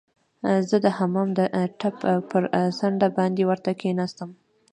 زه 0.69 0.75
د 0.85 0.87
حمام 0.97 1.29
د 1.37 1.39
ټپ 1.79 1.95
پر 2.29 2.43
څنډه 2.79 3.07
باندې 3.17 3.41
ورته 3.49 3.69
کښیناستم. 3.79 4.29